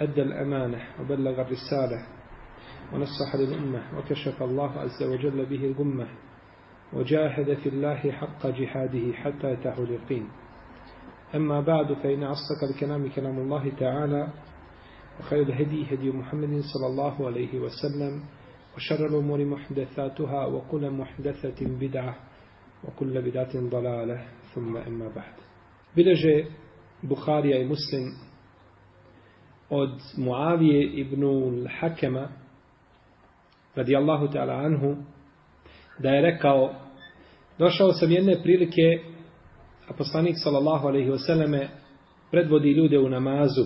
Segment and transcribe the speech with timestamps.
[0.00, 2.06] أدى الأمانة وبلغ الرسالة
[2.92, 6.08] ونصح للأمة وكشف الله عز وجل به الغمة
[6.92, 10.28] وجاهد في الله حق جهاده حتى يتاه اليقين.
[11.34, 14.28] أما بعد فإن أصدق الكلام كلام الله تعالى
[15.20, 18.24] وخير الهدي هدي محمد صلى الله عليه وسلم
[18.76, 22.16] وشر الأمور محدثاتها وكل محدثة بدعة
[22.84, 24.24] وكل بدعة ضلالة.
[24.54, 25.32] ثم أما بعد.
[25.96, 26.44] بلجة
[27.02, 28.29] بخاري مسلم
[29.70, 31.22] od Muavije ibn
[31.80, 32.28] Hakema
[33.74, 34.96] radijallahu ta'ala anhu
[35.98, 36.74] da je rekao
[37.58, 39.02] došao sam jedne prilike
[39.88, 41.66] a poslanik sallallahu alaihi wasallame
[42.30, 43.64] predvodi ljude u namazu.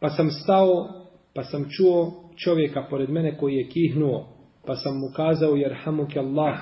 [0.00, 0.88] Pa sam stao
[1.34, 4.28] pa sam čuo čovjeka pored mene koji je kihnuo
[4.66, 6.58] pa sam mu kazao jerhamuke Allah.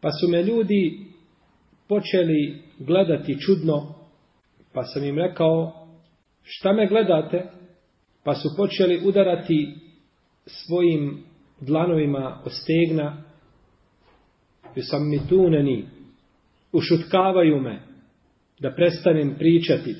[0.00, 1.06] Pa su me ljudi
[1.88, 3.94] počeli gledati čudno
[4.72, 5.72] pa sam im rekao
[6.42, 7.50] šta me gledate?
[8.26, 9.74] Pa su počeli udarati
[10.46, 11.24] svojim
[11.60, 13.22] dlanovima o stegna.
[14.76, 15.88] I sam mi tuneni
[16.72, 17.82] ušutkavaju me
[18.60, 19.96] da prestanem pričati.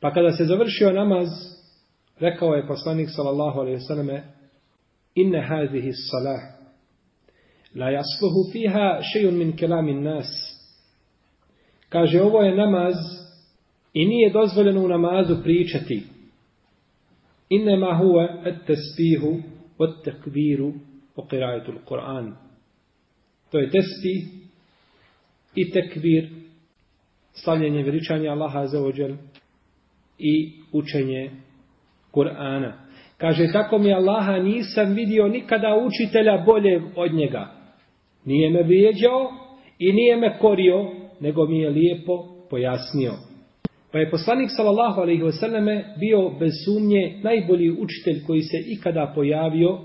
[0.00, 1.28] Pa kada se završio namaz
[2.20, 4.22] rekao je poslanik sallallahu alejhi ve selleme
[5.14, 6.40] inna hadhihi salah
[7.74, 10.26] la yasluhu fiha shay'un min kalamin nas.
[11.88, 12.94] Kaže ovo je namaz
[13.94, 16.21] i nije dozvoljeno u namazu pričati
[17.54, 19.42] innema huve et tesbihu
[19.78, 20.72] od wa
[21.16, 22.34] o kirajetul Kur'an.
[23.50, 24.22] To je tesbih
[25.54, 26.28] i takbir
[27.32, 29.14] slavljenje veličanja Allaha za ođel
[30.18, 31.30] i učenje
[32.12, 32.72] Kur'ana.
[33.18, 37.48] Kaže, tako mi Allaha nisam vidio nikada učitelja bolje od njega.
[38.24, 39.32] Nije me vrijeđao
[39.78, 40.90] i nije me korio,
[41.20, 43.12] nego mi je lijepo pojasnio.
[43.92, 49.12] Pa je poslanik sallallahu alejhi ve selleme bio bez sumnje najbolji učitelj koji se ikada
[49.14, 49.78] pojavio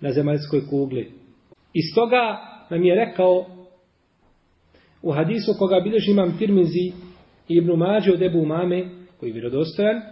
[0.00, 1.12] na zemaljskoj kugli.
[1.72, 2.38] I stoga
[2.70, 3.46] nam je rekao
[5.02, 6.92] u hadisu koga bilježi imam Tirmizi
[7.48, 8.88] i Ibn Mađe od Ebu Mame,
[9.20, 10.02] koji je vjerodostojan,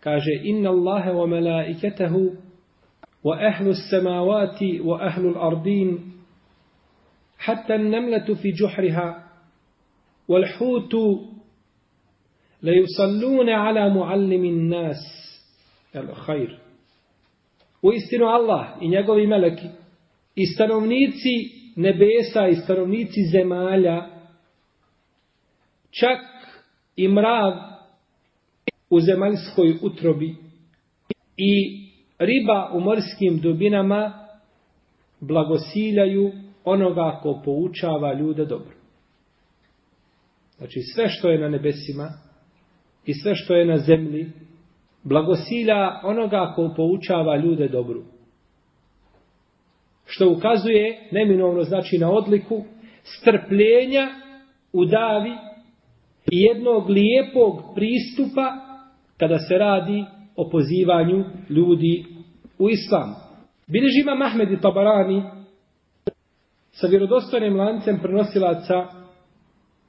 [0.00, 2.32] kaže Inna Allahe wa melaiketahu
[3.24, 5.98] wa ahlu samavati wa ahlu l'ardin
[7.36, 9.22] hatta nemletu fi džuhriha
[10.28, 11.37] wal hutu
[12.62, 14.98] Le yusallune ala muallimin nas
[15.94, 16.58] el khair
[17.82, 19.66] u istinu Allah i njegovi meleki
[20.34, 21.34] i stanovnici
[21.76, 24.06] nebesa i stanovnici zemalja
[25.90, 26.18] čak
[26.96, 27.52] i mrav
[28.90, 30.36] u zemaljskoj utrobi
[31.36, 31.52] i
[32.18, 34.28] riba u morskim dubinama
[35.20, 36.32] blagosiljaju
[36.64, 38.74] onoga ko poučava ljude dobro.
[40.56, 42.27] Znači sve što je na nebesima
[43.08, 44.26] i sve što je na zemlji,
[45.04, 48.02] blagosilja onoga ko poučava ljude dobru.
[50.06, 52.64] Što ukazuje, neminovno znači na odliku,
[53.02, 54.08] strpljenja
[54.72, 55.30] u davi
[56.30, 58.52] i jednog lijepog pristupa
[59.16, 60.04] kada se radi
[60.36, 62.04] o pozivanju ljudi
[62.58, 63.14] u islam.
[63.66, 65.22] Bileži ima Mahmed i Tabarani
[66.70, 68.86] sa vjerodostojnim lancem prenosilaca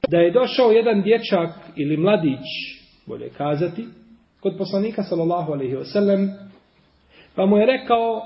[0.10, 2.79] da je došao jedan dječak ili mladić
[3.10, 3.88] bolje kazati,
[4.40, 6.30] kod poslanika sallallahu alaihi wa sallam,
[7.36, 8.22] pa mu je rekao,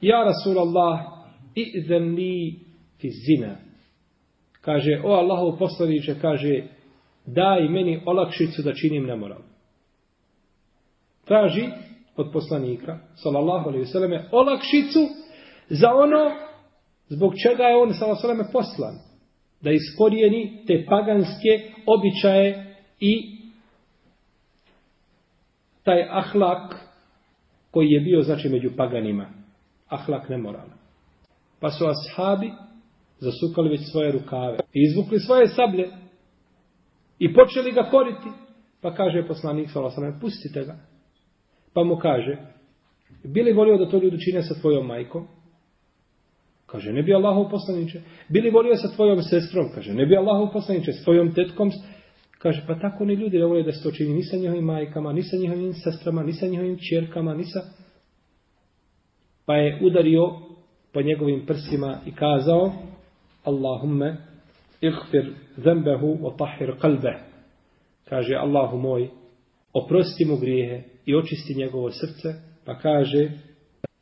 [0.00, 1.00] ja Rasulallah,
[1.54, 2.58] i'zen li
[3.00, 3.56] fi zina.
[4.60, 6.62] Kaže, o Allahov poslaniče, kaže,
[7.26, 9.42] daj meni olakšicu da činim nemoral.
[11.24, 11.68] Traži
[12.16, 15.08] od poslanika, sallallahu alaihi wa sallam, olakšicu
[15.68, 16.30] za ono
[17.08, 18.94] zbog čega je on, sallallahu alaihi wa sallam, poslan.
[19.60, 21.52] Da iskorijeni te paganske
[21.86, 23.37] običaje i
[25.88, 26.74] taj ahlak
[27.70, 29.26] koji je bio znači među paganima.
[29.88, 30.78] Ahlak nemoralan.
[31.60, 32.52] Pa su ashabi
[33.18, 35.88] zasukali već svoje rukave i izvukli svoje sablje
[37.18, 38.28] i počeli ga koriti.
[38.80, 40.76] Pa kaže poslanik sallallahu pustite ga.
[41.74, 42.36] Pa mu kaže,
[43.24, 45.26] bili volio da to ljudi čine sa tvojom majkom?
[46.66, 48.00] Kaže, ne bi Allahov poslaniče.
[48.28, 49.70] Bili volio sa tvojom sestrom?
[49.74, 50.92] Kaže, ne bi Allahov poslaniče.
[50.92, 51.70] S tvojom tetkom?
[52.38, 55.12] Kaže, pa tako oni ljudi ne vole da se to čini ni sa njihovim majkama,
[55.12, 57.60] ni sa njihovim sestrama, ni sa njihovim čerkama, ni sa...
[59.46, 60.38] Pa je udario
[60.92, 62.72] po njegovim prsima i kazao,
[63.44, 64.16] Allahumme,
[64.80, 67.18] ighfir zembehu o tahir kalbe.
[68.04, 69.08] Kaže, Allahu moj,
[69.72, 73.30] oprosti mu grijehe i očisti njegovo srce, pa kaže,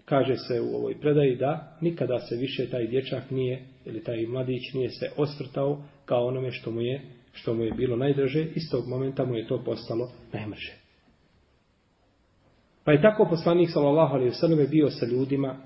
[0.04, 4.74] kaže se u ovoj predaji da nikada se više taj dječak nije, ili taj mladić
[4.74, 7.02] nije se osvrtao kao onome što mu je,
[7.36, 10.72] što mu je bilo najdraže, istog momenta mu je to postalo najmrže.
[12.84, 15.56] Pa je tako poslanik sallallahu alejhi ve selleme bio sa ljudima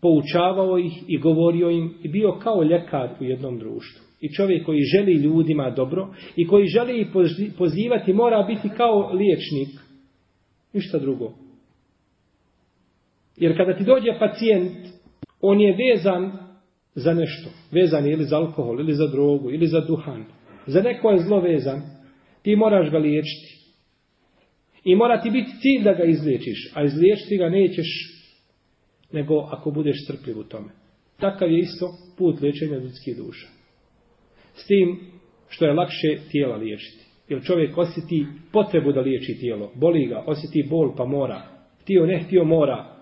[0.00, 4.02] poučavao ih i govorio im i bio kao ljekar u jednom društvu.
[4.20, 7.06] I čovjek koji želi ljudima dobro i koji želi ih
[7.58, 9.80] pozivati mora biti kao liječnik.
[10.72, 11.32] Ništa drugo.
[13.36, 14.72] Jer kada ti dođe pacijent,
[15.40, 16.51] on je vezan
[16.94, 17.50] za nešto.
[17.70, 20.24] Vezan je ili za alkohol, ili za drogu, ili za duhan.
[20.66, 21.82] Za neko je zlo vezan.
[22.42, 23.62] Ti moraš ga liječiti.
[24.84, 26.72] I mora ti biti cilj da ga izliječiš.
[26.74, 27.86] A izliječiti ga nećeš
[29.12, 30.68] nego ako budeš strpljiv u tome.
[31.20, 33.46] Takav je isto put liječenja ljudskih duša.
[34.54, 35.00] S tim
[35.48, 37.04] što je lakše tijela liječiti.
[37.28, 39.72] Jer čovjek osjeti potrebu da liječi tijelo.
[39.74, 41.42] Boli ga, osjeti bol pa mora.
[41.82, 42.96] Htio ne htio mora.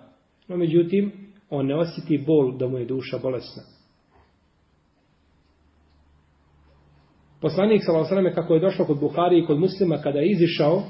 [0.48, 1.12] No međutim,
[1.50, 3.62] on ne osjeti bol da mu je duša bolesna.
[7.40, 8.34] Poslanik s.a.v.
[8.34, 10.82] Kako je došao kod Buhari i kod muslima kada je izišao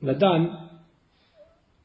[0.00, 0.46] na dan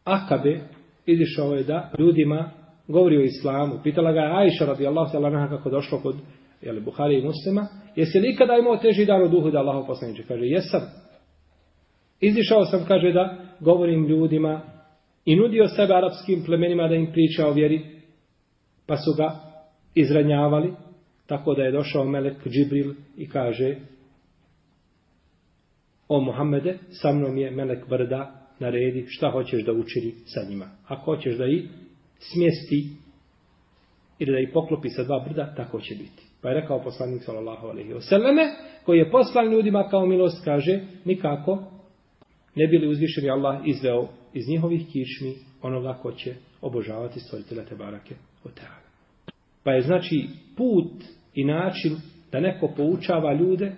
[0.03, 0.59] Akabe,
[1.05, 2.51] izišao je da ljudima
[2.87, 3.79] govori o islamu.
[3.83, 6.15] Pitala ga je Ajša radijallahu ta'ala kako došlo kod
[6.61, 7.67] jeli, Buhari i muslima.
[7.95, 10.23] Jesi li ikada imao teži dan u duhu da Allaho poslaniče?
[10.27, 10.81] Kaže, jesam.
[12.19, 14.61] Izišao sam, kaže, da govorim ljudima
[15.25, 17.85] i nudio sebe arapskim plemenima da im priča o vjeri.
[18.87, 19.35] Pa su ga
[19.95, 20.73] izranjavali.
[21.29, 23.75] Tako da je došao Melek Džibril i kaže
[26.07, 30.69] O Muhammede, sa mnom je Melek Brda, naredi šta hoćeš da učini sa njima.
[30.87, 31.69] Ako hoćeš da ih
[32.19, 32.89] smjesti
[34.19, 36.23] ili da ih poklopi sa dva brda, tako će biti.
[36.41, 38.41] Pa je rekao poslanik sallallahu alaihi ve selleme,
[38.85, 41.63] koji je poslan ljudima kao milost, kaže, nikako
[42.55, 48.15] ne bili uzvišeni Allah izveo iz njihovih kišmi onoga ko će obožavati stvoritelja te barake
[48.43, 48.89] od teala.
[49.63, 50.27] Pa je znači
[50.57, 51.95] put i način
[52.31, 53.75] da neko poučava ljude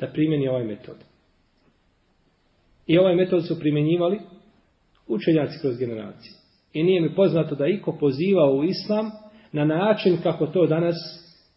[0.00, 0.96] da primjeni ovaj metod.
[2.86, 4.20] I ovaj metod su primjenjivali
[5.08, 6.32] učenjaci kroz generacije.
[6.72, 9.10] I nije mi poznato da iko pozivao u islam
[9.52, 10.96] na način kako to danas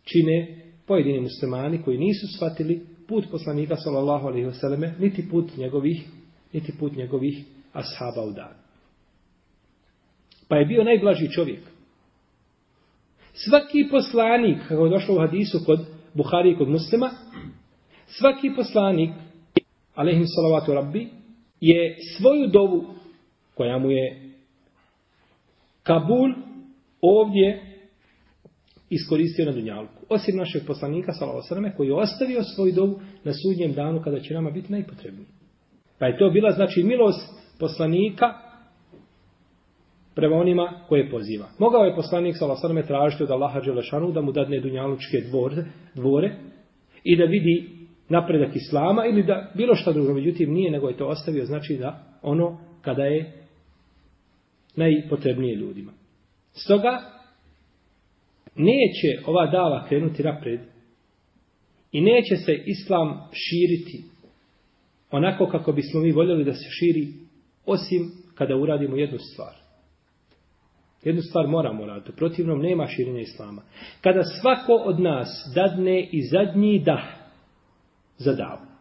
[0.03, 6.03] čine pojedini muslimani koji nisu shvatili put poslanika sallallahu alaihi selleme, niti put njegovih
[6.53, 7.43] niti put njegovih
[7.73, 8.53] ashaba u dan.
[10.47, 11.59] Pa je bio najblaži čovjek.
[13.33, 15.79] Svaki poslanik, kako je došlo u hadisu kod
[16.13, 17.09] Buhari i kod muslima,
[18.07, 19.09] svaki poslanik,
[19.95, 21.07] alaihim salavatu rabbi,
[21.61, 22.85] je svoju dovu
[23.55, 24.31] koja mu je
[25.83, 26.33] Kabul
[27.01, 27.73] ovdje
[28.89, 30.05] iskoristio na Dunjalku.
[30.09, 34.51] Osim našeg poslanika, Salavosrame, koji je ostavio svoju dovu na sudnjem danu kada će nama
[34.51, 35.27] biti najpotrebniji.
[35.99, 38.25] Pa je to bila, znači, milost poslanika
[40.15, 41.49] prema onima koje poziva.
[41.59, 45.65] Mogao je poslanik, Salavosrame, tražiti od Allaha Đelešanu da mu dadne Dunjalučke dvore,
[45.95, 46.35] dvore
[47.03, 47.69] i da vidi
[48.09, 52.17] napredak islama ili da bilo šta drugo, međutim nije, nego je to ostavio, znači da
[52.21, 53.33] ono kada je
[54.75, 55.91] najpotrebnije ljudima.
[56.51, 56.99] Stoga,
[58.55, 60.59] neće ova dava krenuti napred
[61.91, 64.03] i neće se islam širiti
[65.11, 67.07] onako kako bismo mi voljeli da se širi
[67.65, 69.62] osim kada uradimo jednu stvar.
[71.03, 72.11] Jednu stvar moramo raditi.
[72.11, 73.61] Protivnom nema širenja islama.
[74.01, 77.03] Kada svako od nas dadne i zadnji dah
[78.17, 78.73] za davu.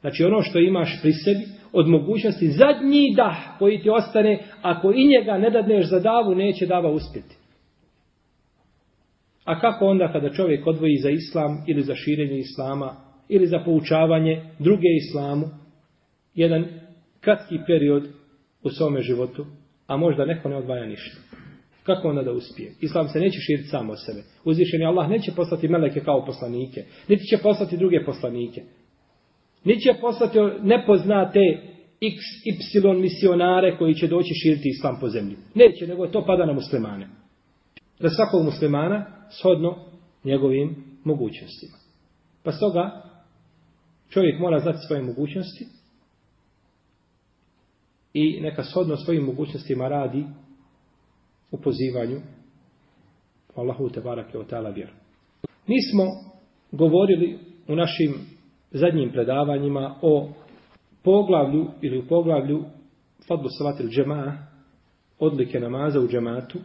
[0.00, 5.06] Znači ono što imaš pri sebi, od mogućnosti zadnji dah koji ti ostane, ako i
[5.06, 7.36] njega ne dadneš za davu, neće dava uspjeti.
[9.44, 12.96] A kako onda kada čovjek odvoji za islam ili za širenje islama
[13.28, 15.46] ili za poučavanje druge islamu,
[16.34, 16.64] jedan
[17.20, 18.08] kratki period
[18.62, 19.46] u svome životu,
[19.88, 21.16] a možda neko ne odvaja ništa.
[21.82, 22.72] Kako onda da uspije?
[22.80, 24.22] Islam se neće širiti samo sebe.
[24.44, 26.84] Uzvišeni Allah neće poslati meleke kao poslanike.
[27.08, 28.62] Niti će poslati druge poslanike.
[29.64, 31.40] Niti će poslati nepoznate
[32.00, 32.16] x,
[32.74, 35.36] y misionare koji će doći širiti Islam po zemlji.
[35.54, 37.08] Neće, nego to pada na muslimane.
[38.00, 39.06] Da svakog muslimana
[39.40, 39.84] shodno
[40.24, 41.76] njegovim mogućnostima.
[42.44, 43.02] Pa stoga
[44.10, 45.77] čovjek mora znati svoje mogućnosti
[48.18, 50.24] i neka shodno svojim mogućnostima radi
[51.50, 52.20] u pozivanju
[53.54, 54.92] Allahu te barake o ta'ala vjeru.
[55.66, 56.04] Mi smo
[56.72, 58.14] govorili u našim
[58.70, 60.28] zadnjim predavanjima o
[61.02, 62.64] poglavlju ili u poglavlju
[63.28, 64.32] Fadlu Salatil džema'a
[65.18, 66.58] odlike namaza u džematu,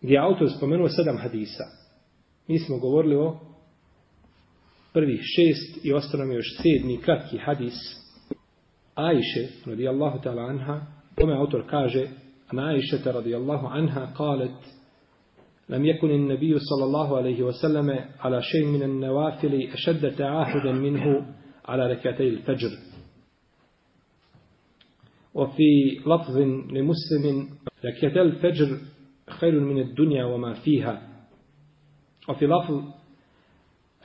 [0.00, 1.64] gdje je autor spomenuo sedam hadisa.
[2.48, 3.40] Mi smo govorili o
[4.92, 8.01] prvih šest i ostalo mi još sedmi kratki hadis
[8.94, 10.80] Ajše, radijallahu ta'ala anha,
[11.20, 12.08] kome autor kaže,
[12.52, 14.50] na Ajše, radijallahu anha, kalet,
[15.68, 21.34] لم يكن النبي صلى الله عليه وسلم على شيء من النوافل أشد تعاهدا منه
[21.64, 22.70] على ركعتي الفجر
[25.34, 26.36] وفي لفظ
[26.72, 27.48] لمسلم
[27.84, 28.78] ركعتي الفجر
[29.28, 31.08] خير من الدنيا وما فيها
[32.28, 32.82] وفي لفظ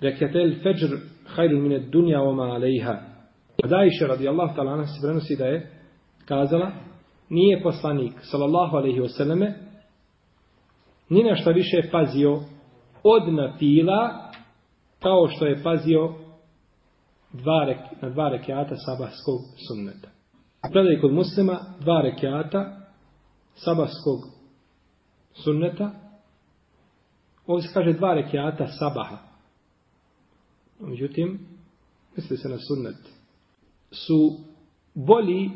[0.03, 3.16] ركعتي الفجر خير من الدنيا وما عليها
[3.63, 5.71] Dajše radijallahu ta'ala anha se prenosi da je
[6.25, 6.71] kazala
[7.29, 9.53] nije poslanik sallallahu alaihi wasallame
[11.09, 12.41] ni na šta više pazio
[13.03, 14.31] od napila
[14.99, 16.13] kao što je pazio
[17.33, 20.09] dva rek, na dva rekiata sabahskog sunneta.
[20.71, 22.77] Predaj kod muslima dva rekiata
[23.55, 24.19] sabahskog
[25.33, 25.91] sunneta
[27.47, 29.17] ovdje se kaže dva rekiata sabaha.
[30.79, 31.39] Međutim,
[32.15, 33.16] misli se na sunnet,
[33.91, 34.37] su
[34.93, 35.49] bolji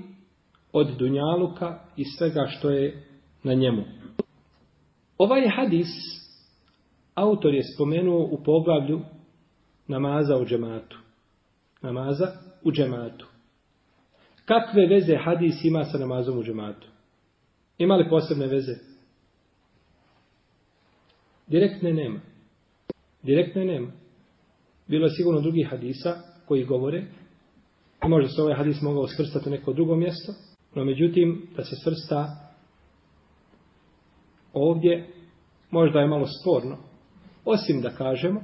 [0.74, 3.04] od dunjaluka i svega što je
[3.44, 3.84] na njemu.
[5.18, 5.88] Ovaj hadis
[7.16, 9.02] autor je spomenuo u poglavlju
[9.88, 10.98] namaza u džematu.
[11.82, 12.28] Namaza
[12.64, 13.26] u džematu.
[14.46, 16.88] Kakve veze hadis ima sa namazom u džematu?
[17.78, 18.76] Ima li posebne veze?
[21.48, 22.20] Direktne nema.
[23.24, 23.92] Direktne nema.
[24.88, 27.06] Bilo je sigurno drugih hadisa koji govore
[28.08, 30.32] možda se ovaj hadis mogao svrstati u neko drugo mjesto,
[30.76, 32.28] no međutim da se svrsta
[34.54, 35.14] ovdje
[35.72, 36.78] možda je malo sporno.
[37.46, 38.42] Osim da kažemo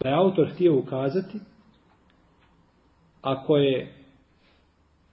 [0.00, 1.38] da je autor htio ukazati
[3.22, 3.94] ako je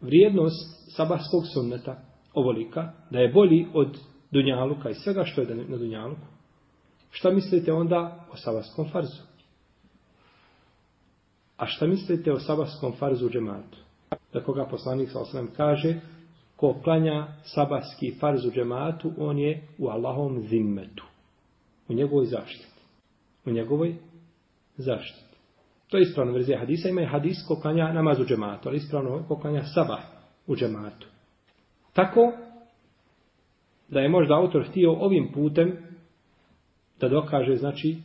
[0.02, 2.02] vrijednost sabahskog sunneta
[2.34, 3.98] ovolika, da je bolji od
[4.32, 6.28] dunjaluka i svega što je na dunjaluku,
[7.10, 9.22] šta mislite onda o sabahskom farzu?
[11.58, 13.78] A šta mislite o sabahskom farzu u džematu?
[14.34, 15.96] Za koga poslanik sa osram kaže,
[16.56, 21.04] ko klanja sabahski farz u džematu, on je u Allahom zimmetu.
[21.90, 22.82] U njegovoj zaštiti.
[23.46, 23.96] U njegovoj
[24.78, 25.28] zaštiti.
[25.88, 26.90] To je ispravna verzija hadisa.
[26.90, 30.00] Ima je hadis ko klanja namaz u džematu, ali ispravno ko klanja sabah
[30.48, 31.08] u džematu.
[31.94, 32.32] Tako
[33.90, 35.78] da je možda autor htio ovim putem
[37.00, 37.98] da dokaže, znači,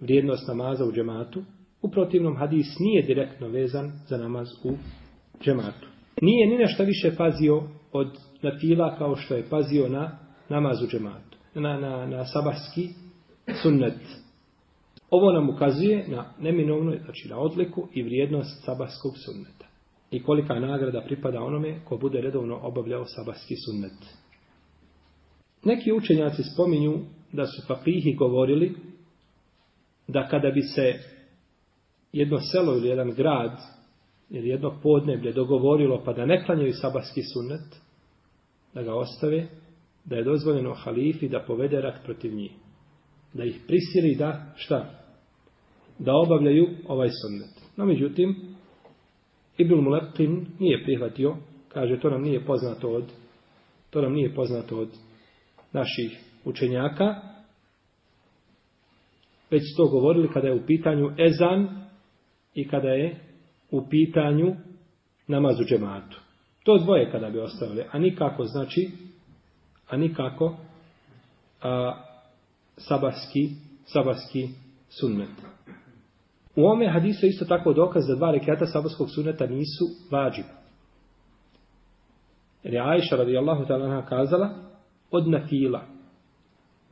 [0.00, 1.42] vrijednost namaza u džematu.
[1.82, 4.72] U protivnom hadis nije direktno vezan za namaz u
[5.40, 5.88] džematu.
[6.22, 7.62] Nije ni nešto više pazio
[7.92, 12.88] od natila kao što je pazio na namazu džematu, na, na, na sabahski
[13.62, 14.00] sunnet.
[15.10, 19.66] Ovo nam ukazuje na neminovno, znači na odliku i vrijednost sabahskog sunneta.
[20.10, 24.24] I kolika nagrada pripada onome ko bude redovno obavljao sabahski sunnet.
[25.64, 26.98] Neki učenjaci spominju
[27.32, 28.74] da su papihi govorili
[30.08, 30.94] da kada bi se
[32.12, 33.60] jedno selo ili jedan grad
[34.30, 37.82] ili jedno podneblje dogovorilo pa da ne klanjaju sabahski sunnet,
[38.74, 39.46] da ga ostave,
[40.04, 42.52] da je dozvoljeno halifi da povede rat protiv njih.
[43.34, 44.90] Da ih prisili da, šta?
[45.98, 47.76] Da obavljaju ovaj sunnet.
[47.76, 48.54] No, međutim,
[49.58, 51.36] Ibn Mulekin nije prihvatio,
[51.68, 53.04] kaže, to nam nije poznato od,
[53.90, 54.88] to nam nije poznato od
[55.72, 57.14] naših učenjaka,
[59.50, 61.84] već to govorili kada je u pitanju ezan
[62.54, 63.20] i kada je
[63.74, 64.54] u pitanju
[65.26, 66.20] namazu džematu.
[66.64, 68.90] To dvoje kada bi ostavili, a nikako znači,
[69.88, 70.56] a nikako
[71.62, 71.94] a,
[72.76, 73.50] sabarski,
[73.84, 74.48] sabarski
[74.88, 75.30] sunnet.
[76.56, 80.44] U ome hadisu je isto tako dokaz da dva rekiata sabarskog sunneta nisu vađiv.
[82.62, 84.50] Jer je Aisha radijallahu ta'ala kazala
[85.10, 85.86] od nafila.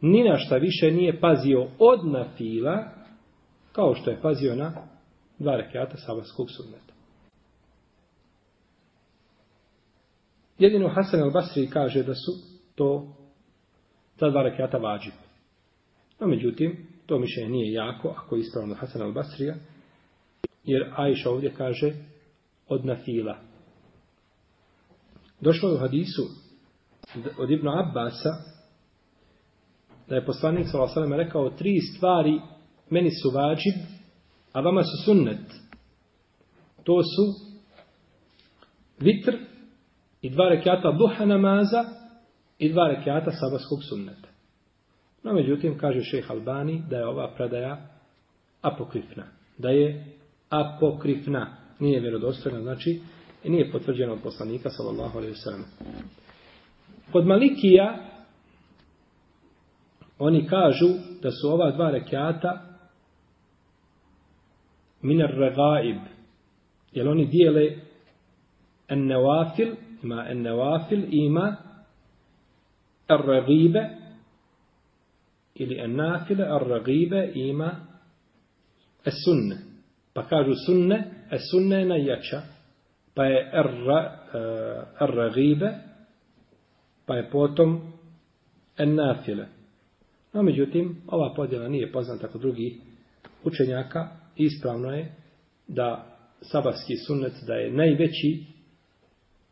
[0.01, 2.85] Ni na šta više nije pazio od nafila
[3.73, 4.92] kao što je pazio na
[5.39, 6.93] dva rekiata sabahskog sunneta.
[10.59, 12.33] Jedino Hasan al-Basri kaže da su
[12.75, 13.17] to
[14.17, 15.13] ta dva rekiata vađib.
[16.21, 19.55] No, međutim, to mišljenje nije jako, ako je ispravno Hasan al-Basrija,
[20.65, 21.93] jer Aisha ovdje kaže
[22.69, 23.39] od nafila.
[25.41, 26.23] Došlo je u hadisu
[27.39, 28.53] od Ibn Abbasa
[30.09, 31.17] da je poslanik s.a.v.
[31.17, 32.41] rekao tri stvari
[32.91, 33.75] meni su vađib,
[34.53, 35.47] a vama su sunnet.
[36.85, 37.53] To su
[38.99, 39.37] vitr,
[40.23, 41.85] i dva rekiata duha namaza
[42.59, 44.29] i dva rekiata sabahskog sunneta.
[45.23, 47.89] No, međutim, kaže šejh Albani da je ova predaja
[48.63, 49.25] apokrifna.
[49.59, 50.07] Da je
[50.51, 51.57] apokrifna.
[51.79, 53.01] Nije vjerodostojna, znači
[53.45, 55.65] i nije potvrđena od poslanika, sallallahu alaihi sallam.
[57.13, 57.99] Kod Malikija,
[60.19, 60.89] oni kažu
[61.23, 62.72] da su ova dva rekiata
[65.03, 65.99] minar regaib.
[66.93, 67.77] Jer oni dijele
[68.89, 71.57] en nevafil, ima en nevafil, ima
[73.09, 73.91] ar regibe,
[75.55, 77.71] ili en nafile, ar regibe, ima
[79.05, 79.57] es sunne.
[80.13, 82.43] Pa kažu sunne, es sunne je najjača,
[83.15, 85.73] pa je ar, eh, ar regibe,
[87.07, 87.93] pa je potom
[88.79, 89.47] en nafile.
[90.33, 92.73] No, međutim, ova podjela nije poznata kod drugih
[93.45, 94.09] učenjaka.
[94.37, 95.15] Ispravno je
[95.69, 98.45] da sabahski sunnet da je najveći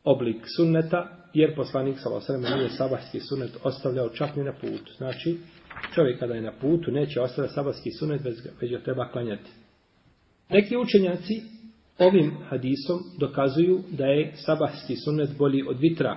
[0.04, 2.38] oblik sunneta, jer poslanik s.a.v.
[2.38, 4.92] nije sabahski sunnet ostavljao čak ni na putu.
[4.96, 5.38] Znači,
[5.94, 8.20] čovjek kada je na putu neće ostavljati sabahski sunnet,
[8.60, 9.50] već ga treba klanjati.
[10.50, 11.42] Neki učenjaci
[11.98, 16.16] ovim hadisom dokazuju da je sabahski sunnet bolji od vitra.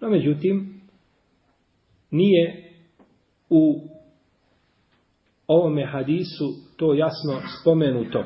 [0.00, 0.80] No, međutim,
[2.10, 2.72] nije
[3.50, 3.88] u
[5.48, 6.44] ovome hadisu
[6.76, 8.24] to jasno spomenuto.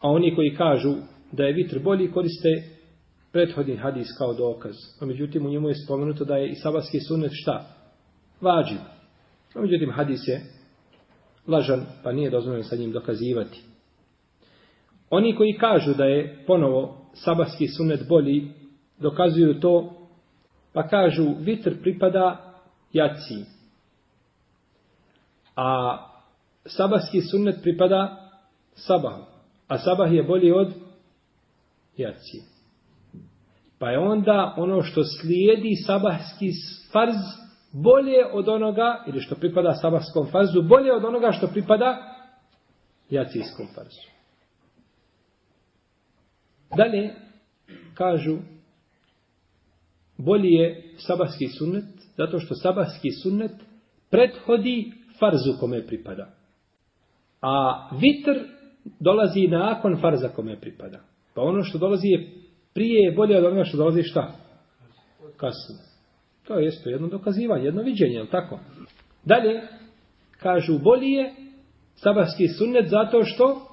[0.00, 0.94] A oni koji kažu
[1.32, 2.48] da je vitr bolji koriste
[3.32, 4.74] prethodni hadis kao dokaz.
[5.00, 7.64] A međutim u njemu je spomenuto da je i sabatski sunnet šta?
[8.40, 8.76] Vađi.
[9.54, 10.40] A međutim hadis je
[11.46, 13.60] lažan pa nije dozvoljeno sa njim dokazivati.
[15.10, 18.48] Oni koji kažu da je ponovo sabatski sunnet bolji
[18.98, 19.92] dokazuju to
[20.72, 22.54] pa kažu vitr pripada
[22.92, 23.44] jaciji.
[25.56, 25.98] A
[26.66, 28.30] sabahski sunnet pripada
[28.74, 29.22] sabahu.
[29.68, 30.72] A sabah je bolji od
[31.96, 32.42] jacije.
[33.78, 36.50] Pa je onda ono što slijedi sabahski
[36.92, 37.42] farz
[37.72, 42.16] bolje od onoga, ili što pripada sabahskom farzu, bolje od onoga što pripada
[43.10, 44.08] jacijskom farzu.
[46.76, 47.14] Dalje,
[47.94, 48.38] kažu,
[50.18, 51.84] bolji je sabahski sunnet,
[52.16, 53.52] zato što sabahski sunnet
[54.10, 56.26] prethodi farzu kome pripada.
[57.40, 58.38] A vitr
[59.00, 61.00] dolazi nakon farza kome pripada.
[61.34, 62.28] Pa ono što dolazi je
[62.74, 64.32] prije je bolje od onoga što dolazi šta?
[65.36, 65.76] Kasno.
[66.46, 68.58] To je isto jedno dokazivanje, jedno viđenje, je tako?
[69.24, 69.60] Dalje,
[70.38, 71.32] kažu, bolji je
[71.94, 73.66] sabahski sunnet zato što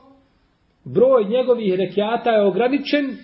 [0.86, 3.18] broj njegovih rekiata je ograničen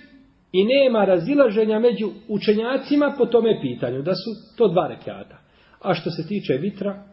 [0.51, 5.38] i nema razilaženja među učenjacima po tome pitanju, da su to dva rekiata.
[5.81, 7.03] A što se tiče vitra,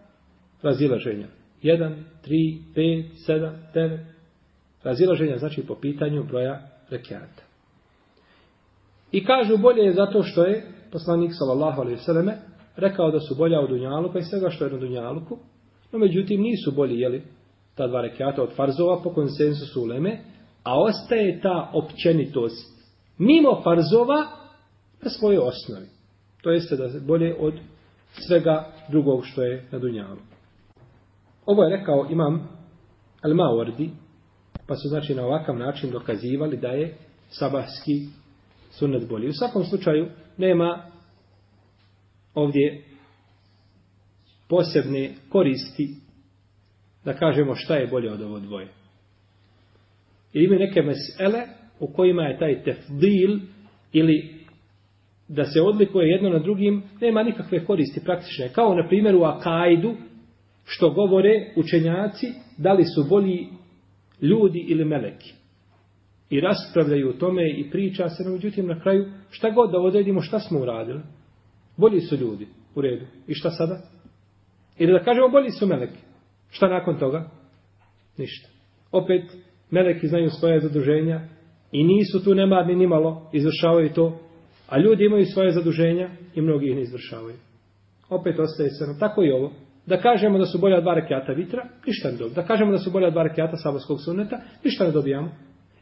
[0.63, 1.27] razilaženja.
[1.63, 1.95] 1,
[2.27, 3.99] 3, 5, 7, 9.
[4.83, 7.43] Razilaženja znači po pitanju broja rekiata.
[9.13, 12.39] I kažu bolje je zato što je poslanik sallallahu alejhi ve selleme
[12.77, 15.39] rekao da su bolja od dunjaluka i svega što je na dunjaluku.
[15.93, 17.23] No međutim nisu bolji jeli
[17.75, 20.21] ta dva rekiata od farzova po konsensusu uleme,
[20.63, 22.73] a ostaje ta općenitost
[23.19, 24.27] mimo farzova
[25.03, 25.87] na svojoj osnovi.
[26.43, 27.55] To jeste da je bolje od
[28.29, 30.32] svega drugog što je na dunjaluku.
[31.47, 32.49] Ovo je rekao imam
[33.23, 33.91] Al-Mawardi,
[34.67, 36.97] pa su znači na ovakav način dokazivali da je
[37.29, 38.07] sabahski
[38.71, 39.29] sunnet bolji.
[39.29, 40.85] U svakom slučaju nema
[42.35, 42.85] ovdje
[44.49, 45.89] posebne koristi
[47.05, 48.69] da kažemo šta je bolje od ovo dvoje.
[50.33, 51.43] Ili ima neke mesele
[51.81, 53.39] u kojima je taj tefdil
[53.93, 54.43] ili
[55.29, 58.49] da se odlikuje jedno na drugim, nema nikakve koristi praktične.
[58.49, 59.95] Kao na primjer u Akajdu,
[60.65, 62.27] što govore učenjaci
[62.59, 63.49] da li su bolji
[64.23, 65.33] ljudi ili meleki.
[66.31, 70.21] I raspravljaju o tome i priča se, no međutim na kraju šta god da odredimo
[70.21, 71.01] šta smo uradili.
[71.77, 73.07] Bolji su ljudi u redu.
[73.27, 73.79] I šta sada?
[74.79, 75.99] Ili da kažemo bolji su meleki.
[76.51, 77.31] Šta nakon toga?
[78.19, 78.49] Ništa.
[78.93, 79.23] Opet
[79.71, 81.21] meleki znaju svoje zaduženja
[81.73, 84.19] i nisu tu nemarni ni malo, izvršavaju to,
[84.69, 87.37] a ljudi imaju svoje zaduženja i mnogi ih ne izvršavaju.
[88.09, 89.53] Opet ostaje se, no tako i ovo.
[89.87, 92.35] Da kažemo da su bolja dva rekiata vitra, ništa ne dobijamo.
[92.35, 95.29] Da kažemo da su bolja dva rekiata sabarskog sunneta, ništa ne dobijamo.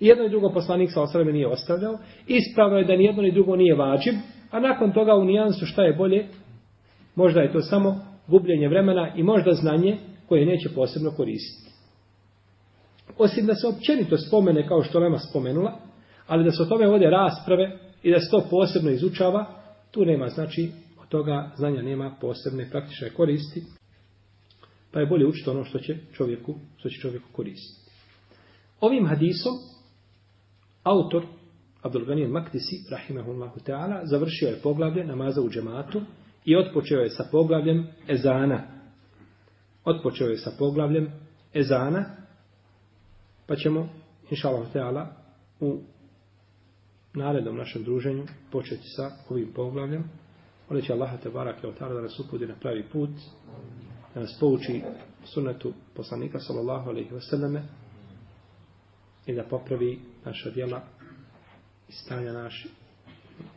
[0.01, 1.99] I jedno i drugo poslanik sa osrame nije ostavljao.
[2.27, 4.15] Ispravno je da ni jedno ni drugo nije vađib,
[4.51, 6.27] a nakon toga u nijansu šta je bolje,
[7.15, 9.97] možda je to samo gubljenje vremena i možda znanje
[10.29, 11.71] koje neće posebno koristiti.
[13.19, 15.73] Osim da se općenito spomene kao što Lema spomenula,
[16.27, 19.47] ali da se o tome vode rasprave i da se to posebno izučava,
[19.91, 20.71] tu nema znači
[21.03, 23.80] od toga znanja nema posebne praktične koristi.
[24.93, 27.91] Pa je bolje učiti ono što će čovjeku, što će čovjeku koristiti.
[28.81, 29.53] Ovim hadisom
[30.83, 31.25] autor
[31.83, 36.03] Abdul Ghani al-Maktisi rahimehullahu ta'ala završio je poglavlje namaza u džematu
[36.45, 38.63] i otpočeo je sa poglavljem ezana.
[39.85, 41.13] Otpočeo je sa poglavljem
[41.55, 42.05] ezana,
[43.47, 43.89] pa ćemo,
[44.31, 45.07] inša ta'ala,
[45.61, 45.81] u
[47.15, 50.05] narednom našem druženju početi sa ovim poglavljem.
[50.71, 53.11] Molit Allaha Allah te od je da nas upudi na pravi put,
[54.11, 54.83] E, da nas pouči
[55.25, 57.63] sunetu poslanika sallallahu alaihi wasallame
[59.27, 60.83] i da popravi naša djela
[61.89, 62.69] i stanja naši,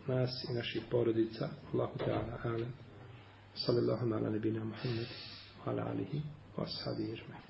[0.07, 1.49] nas i naših porodica.
[1.73, 2.73] Allahu Teala, alim.
[3.55, 5.07] Sallallahu ala nebina Muhammed,
[5.65, 6.21] ala alihi,
[6.57, 7.42] wa ashabi ižme.